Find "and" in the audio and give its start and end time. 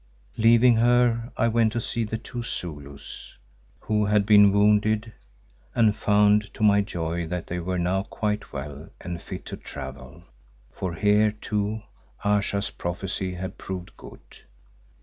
5.75-5.95, 8.99-9.21